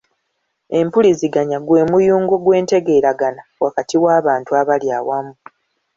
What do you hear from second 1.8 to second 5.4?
muyungo gw'entegeeragana wakati w'abantu abali awamu.